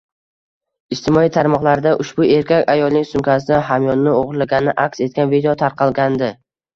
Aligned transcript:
Ijtimoiy 0.95 1.27
tarmoqlarda 1.33 1.91
ushbu 2.03 2.25
erkak 2.37 2.71
ayolning 2.73 3.05
sumkasidan 3.09 3.61
hamyonni 3.67 4.15
o‘g‘irlagani 4.23 4.75
aks 4.87 5.03
etgan 5.09 5.31
video 5.35 5.55
tarqalgandi 5.61 6.31